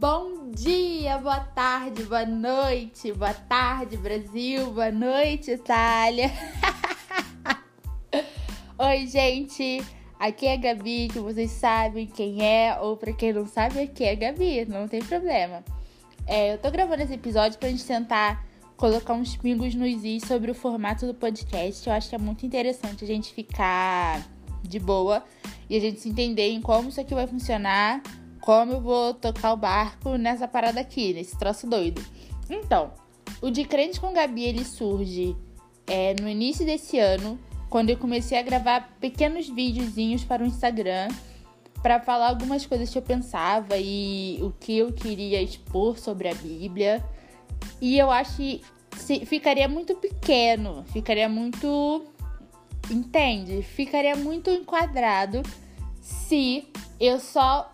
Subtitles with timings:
[0.00, 6.30] Bom dia, boa tarde, boa noite, boa tarde, Brasil, boa noite, Itália.
[8.78, 9.84] Oi, gente,
[10.16, 14.04] aqui é a Gabi, que vocês sabem quem é, ou pra quem não sabe, aqui
[14.04, 15.64] é a Gabi, não tem problema.
[16.28, 20.52] É, eu tô gravando esse episódio pra gente tentar colocar uns pingos nos is sobre
[20.52, 21.88] o formato do podcast.
[21.88, 24.24] Eu acho que é muito interessante a gente ficar
[24.62, 25.24] de boa
[25.68, 28.00] e a gente se entender em como isso aqui vai funcionar,
[28.40, 32.04] como eu vou tocar o barco nessa parada aqui, nesse troço doido.
[32.48, 32.92] Então,
[33.40, 35.36] o De Crente com Gabi ele surge
[35.86, 37.38] é, no início desse ano,
[37.68, 41.08] quando eu comecei a gravar pequenos videozinhos para o Instagram
[41.82, 46.34] para falar algumas coisas que eu pensava e o que eu queria expor sobre a
[46.34, 47.04] Bíblia.
[47.80, 48.62] E eu acho que
[49.26, 52.04] ficaria muito pequeno, ficaria muito.
[52.90, 53.62] Entende?
[53.62, 55.42] Ficaria muito enquadrado
[56.00, 56.66] se
[56.98, 57.70] eu só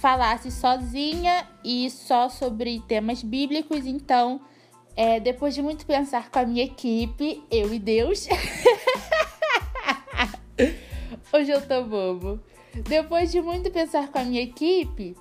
[0.00, 3.86] falasse sozinha e só sobre temas bíblicos.
[3.86, 4.40] Então,
[4.96, 8.28] é, depois de muito pensar com a minha equipe, eu e Deus.
[11.32, 12.40] Hoje eu tô bobo.
[12.88, 15.16] Depois de muito pensar com a minha equipe,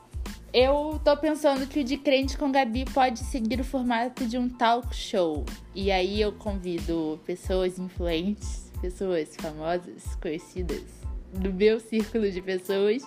[0.53, 4.47] eu tô pensando que o De Crente com Gabi pode seguir o formato de um
[4.47, 5.44] talk show.
[5.73, 10.84] E aí eu convido pessoas influentes, pessoas famosas, conhecidas
[11.34, 13.02] do meu círculo de pessoas.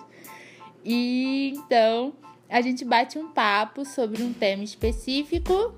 [0.89, 2.13] E então
[2.49, 5.75] a gente bate um papo sobre um tema específico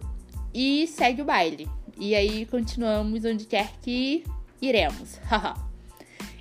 [0.54, 1.68] e segue o baile.
[1.98, 4.24] E aí continuamos onde quer que
[4.62, 5.20] iremos.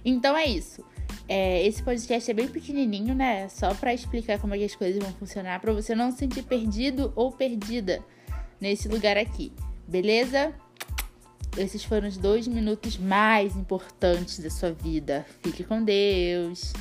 [0.05, 0.85] então é isso.
[1.27, 3.49] É, esse podcast é bem pequenininho, né?
[3.49, 6.43] Só para explicar como é que as coisas vão funcionar, para você não se sentir
[6.43, 8.05] perdido ou perdida
[8.61, 9.51] nesse lugar aqui,
[9.87, 10.55] beleza?
[11.57, 15.25] Esses foram os dois minutos mais importantes da sua vida.
[15.43, 16.73] Fique com Deus.